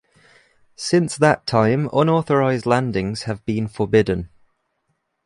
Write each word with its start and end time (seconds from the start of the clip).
Since 0.77 1.15
that 1.17 1.45
time 1.45 1.87
unauthorised 1.93 2.65
landings 2.65 3.21
have 3.29 3.45
been 3.45 3.67
forbidden. 3.67 4.31